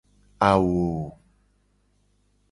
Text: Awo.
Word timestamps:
Awo. 0.49 0.83